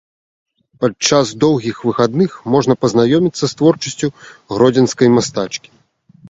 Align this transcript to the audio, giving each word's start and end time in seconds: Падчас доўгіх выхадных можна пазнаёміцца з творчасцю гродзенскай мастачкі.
Падчас 0.85 1.33
доўгіх 1.43 1.81
выхадных 1.89 2.31
можна 2.55 2.77
пазнаёміцца 2.85 3.45
з 3.53 3.53
творчасцю 3.61 4.07
гродзенскай 4.57 5.07
мастачкі. 5.19 5.69